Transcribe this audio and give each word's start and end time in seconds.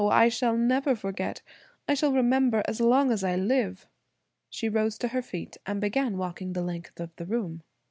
I 0.11 0.29
shall 0.29 0.57
never 0.57 0.95
forget–I 0.95 1.93
shall 1.93 2.11
remember 2.11 2.63
as 2.67 2.81
long 2.81 3.11
as 3.11 3.23
I 3.23 3.35
live." 3.35 3.85
She 4.49 4.67
rose 4.67 4.97
to 4.97 5.09
her 5.09 5.21
feet 5.21 5.57
and 5.67 5.79
began 5.79 6.17
walking 6.17 6.53
the 6.53 6.63
length 6.63 6.99
of 6.99 7.15
the 7.17 7.25
room. 7.27 7.61